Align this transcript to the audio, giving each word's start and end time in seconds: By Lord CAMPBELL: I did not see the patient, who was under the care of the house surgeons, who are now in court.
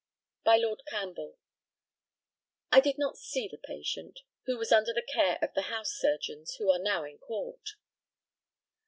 By 0.43 0.57
Lord 0.57 0.81
CAMPBELL: 0.87 1.37
I 2.71 2.79
did 2.79 2.97
not 2.97 3.19
see 3.19 3.47
the 3.47 3.59
patient, 3.59 4.21
who 4.47 4.57
was 4.57 4.71
under 4.71 4.91
the 4.93 5.03
care 5.03 5.37
of 5.43 5.53
the 5.53 5.69
house 5.69 5.91
surgeons, 5.91 6.55
who 6.55 6.71
are 6.71 6.79
now 6.79 7.03
in 7.03 7.19
court. 7.19 7.75